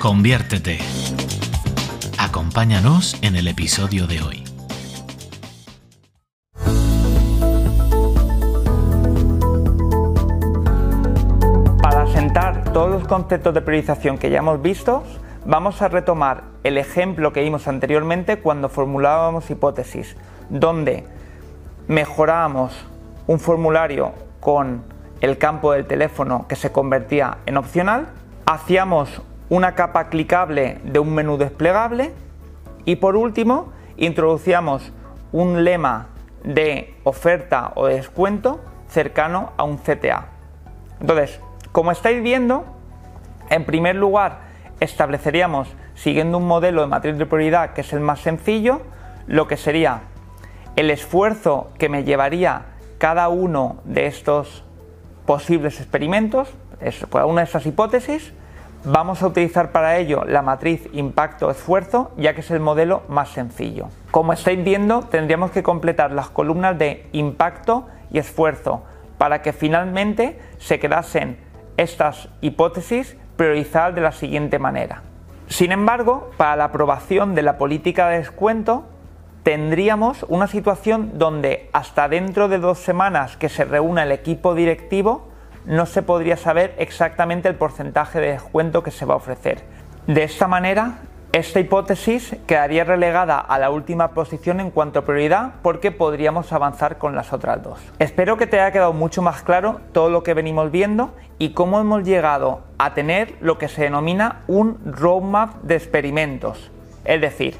Conviértete. 0.00 0.78
Acompáñanos 2.18 3.18
en 3.20 3.36
el 3.36 3.46
episodio 3.48 4.06
de 4.06 4.22
hoy. 4.22 4.44
Para 11.82 12.04
asentar 12.04 12.72
todos 12.72 12.90
los 12.90 13.06
conceptos 13.06 13.52
de 13.52 13.60
priorización 13.60 14.16
que 14.16 14.30
ya 14.30 14.38
hemos 14.38 14.62
visto, 14.62 15.02
vamos 15.44 15.82
a 15.82 15.88
retomar 15.88 16.44
el 16.64 16.78
ejemplo 16.78 17.34
que 17.34 17.42
vimos 17.42 17.68
anteriormente 17.68 18.38
cuando 18.38 18.70
formulábamos 18.70 19.50
hipótesis, 19.50 20.16
donde 20.48 21.04
mejorábamos 21.88 22.72
un 23.26 23.38
formulario 23.38 24.14
con 24.40 24.82
el 25.20 25.36
campo 25.36 25.72
del 25.72 25.84
teléfono 25.84 26.46
que 26.48 26.56
se 26.56 26.72
convertía 26.72 27.36
en 27.44 27.58
opcional, 27.58 28.08
hacíamos 28.46 29.20
una 29.50 29.74
capa 29.74 30.08
clicable 30.08 30.80
de 30.84 30.98
un 31.00 31.12
menú 31.12 31.36
desplegable 31.36 32.12
y 32.84 32.96
por 32.96 33.16
último 33.16 33.72
introducíamos 33.96 34.92
un 35.32 35.64
lema 35.64 36.06
de 36.44 36.94
oferta 37.04 37.72
o 37.74 37.86
descuento 37.86 38.60
cercano 38.88 39.52
a 39.56 39.64
un 39.64 39.76
CTA. 39.78 40.28
Entonces, 41.00 41.40
como 41.72 41.90
estáis 41.90 42.22
viendo, 42.22 42.64
en 43.50 43.64
primer 43.64 43.96
lugar 43.96 44.48
estableceríamos, 44.78 45.68
siguiendo 45.94 46.38
un 46.38 46.46
modelo 46.46 46.80
de 46.80 46.86
matriz 46.86 47.18
de 47.18 47.26
prioridad 47.26 47.74
que 47.74 47.82
es 47.82 47.92
el 47.92 48.00
más 48.00 48.20
sencillo, 48.20 48.80
lo 49.26 49.46
que 49.46 49.56
sería 49.56 50.02
el 50.76 50.90
esfuerzo 50.90 51.70
que 51.76 51.88
me 51.88 52.04
llevaría 52.04 52.62
cada 52.98 53.28
uno 53.28 53.80
de 53.84 54.06
estos 54.06 54.64
posibles 55.26 55.80
experimentos, 55.80 56.48
es 56.80 57.04
una 57.12 57.42
de 57.42 57.48
esas 57.48 57.66
hipótesis, 57.66 58.32
Vamos 58.84 59.22
a 59.22 59.26
utilizar 59.26 59.72
para 59.72 59.98
ello 59.98 60.24
la 60.24 60.40
matriz 60.40 60.88
impacto-esfuerzo, 60.94 62.12
ya 62.16 62.34
que 62.34 62.40
es 62.40 62.50
el 62.50 62.60
modelo 62.60 63.02
más 63.08 63.28
sencillo. 63.28 63.88
Como 64.10 64.32
estáis 64.32 64.64
viendo, 64.64 65.02
tendríamos 65.02 65.50
que 65.50 65.62
completar 65.62 66.12
las 66.12 66.30
columnas 66.30 66.78
de 66.78 67.06
impacto 67.12 67.86
y 68.10 68.18
esfuerzo 68.18 68.82
para 69.18 69.42
que 69.42 69.52
finalmente 69.52 70.40
se 70.56 70.78
quedasen 70.78 71.36
estas 71.76 72.30
hipótesis 72.40 73.18
priorizadas 73.36 73.94
de 73.94 74.00
la 74.00 74.12
siguiente 74.12 74.58
manera. 74.58 75.02
Sin 75.46 75.72
embargo, 75.72 76.30
para 76.38 76.56
la 76.56 76.64
aprobación 76.64 77.34
de 77.34 77.42
la 77.42 77.58
política 77.58 78.08
de 78.08 78.16
descuento, 78.18 78.86
tendríamos 79.42 80.24
una 80.28 80.46
situación 80.46 81.18
donde 81.18 81.68
hasta 81.74 82.08
dentro 82.08 82.48
de 82.48 82.58
dos 82.58 82.78
semanas 82.78 83.36
que 83.36 83.50
se 83.50 83.66
reúna 83.66 84.04
el 84.04 84.12
equipo 84.12 84.54
directivo, 84.54 85.29
no 85.64 85.86
se 85.86 86.02
podría 86.02 86.36
saber 86.36 86.74
exactamente 86.78 87.48
el 87.48 87.54
porcentaje 87.54 88.20
de 88.20 88.32
descuento 88.32 88.82
que 88.82 88.90
se 88.90 89.04
va 89.04 89.14
a 89.14 89.18
ofrecer. 89.18 89.62
De 90.06 90.22
esta 90.22 90.48
manera, 90.48 90.98
esta 91.32 91.60
hipótesis 91.60 92.36
quedaría 92.48 92.82
relegada 92.82 93.38
a 93.38 93.58
la 93.60 93.70
última 93.70 94.08
posición 94.10 94.58
en 94.58 94.72
cuanto 94.72 94.98
a 94.98 95.04
prioridad 95.04 95.52
porque 95.62 95.92
podríamos 95.92 96.52
avanzar 96.52 96.98
con 96.98 97.14
las 97.14 97.32
otras 97.32 97.62
dos. 97.62 97.78
Espero 98.00 98.36
que 98.36 98.48
te 98.48 98.58
haya 98.58 98.72
quedado 98.72 98.92
mucho 98.92 99.22
más 99.22 99.42
claro 99.42 99.80
todo 99.92 100.10
lo 100.10 100.24
que 100.24 100.34
venimos 100.34 100.72
viendo 100.72 101.14
y 101.38 101.50
cómo 101.50 101.78
hemos 101.78 102.02
llegado 102.02 102.62
a 102.78 102.94
tener 102.94 103.36
lo 103.40 103.58
que 103.58 103.68
se 103.68 103.82
denomina 103.82 104.40
un 104.48 104.80
roadmap 104.84 105.62
de 105.62 105.76
experimentos. 105.76 106.72
Es 107.04 107.20
decir, 107.20 107.56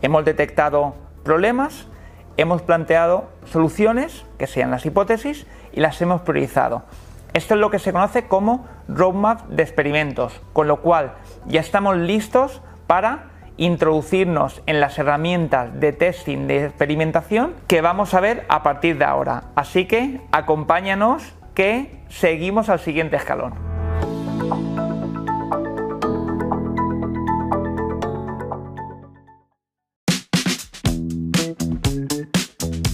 hemos 0.00 0.24
detectado 0.24 0.94
problemas, 1.24 1.88
hemos 2.36 2.62
planteado 2.62 3.24
soluciones, 3.46 4.24
que 4.38 4.46
sean 4.46 4.70
las 4.70 4.86
hipótesis, 4.86 5.44
y 5.72 5.80
las 5.80 6.00
hemos 6.00 6.20
priorizado. 6.20 6.84
Esto 7.32 7.54
es 7.54 7.60
lo 7.60 7.70
que 7.70 7.78
se 7.78 7.92
conoce 7.92 8.26
como 8.26 8.66
roadmap 8.88 9.48
de 9.48 9.62
experimentos, 9.62 10.40
con 10.52 10.66
lo 10.66 10.80
cual 10.80 11.14
ya 11.46 11.60
estamos 11.60 11.96
listos 11.96 12.62
para 12.86 13.30
introducirnos 13.58 14.62
en 14.66 14.80
las 14.80 14.98
herramientas 14.98 15.78
de 15.78 15.92
testing 15.92 16.46
de 16.46 16.66
experimentación 16.66 17.54
que 17.66 17.80
vamos 17.80 18.14
a 18.14 18.20
ver 18.20 18.46
a 18.48 18.62
partir 18.62 18.98
de 18.98 19.04
ahora. 19.04 19.44
Así 19.56 19.86
que 19.86 20.20
acompáñanos 20.32 21.34
que 21.54 22.02
seguimos 22.08 22.68
al 22.68 22.78
siguiente 22.78 23.16
escalón. 23.16 23.54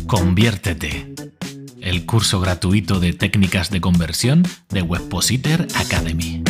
Conviértete 0.06 1.13
el 1.94 2.06
curso 2.06 2.40
gratuito 2.40 2.98
de 2.98 3.12
técnicas 3.12 3.70
de 3.70 3.80
conversión 3.80 4.42
de 4.70 4.82
Webpositor 4.82 5.68
Academy. 5.76 6.42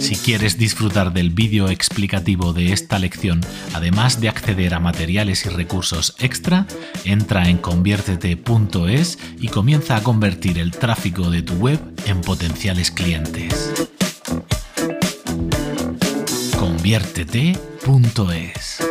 Si 0.00 0.16
quieres 0.16 0.58
disfrutar 0.58 1.12
del 1.12 1.30
vídeo 1.30 1.68
explicativo 1.68 2.52
de 2.52 2.72
esta 2.72 2.98
lección, 2.98 3.40
además 3.72 4.20
de 4.20 4.28
acceder 4.28 4.74
a 4.74 4.80
materiales 4.80 5.46
y 5.46 5.48
recursos 5.48 6.16
extra, 6.18 6.66
entra 7.04 7.48
en 7.48 7.58
conviértete.es 7.58 9.18
y 9.38 9.46
comienza 9.48 9.96
a 9.96 10.02
convertir 10.02 10.58
el 10.58 10.72
tráfico 10.72 11.30
de 11.30 11.42
tu 11.42 11.54
web 11.54 11.78
en 12.06 12.20
potenciales 12.20 12.90
clientes. 12.90 13.72
Conviértete.es 16.58 18.83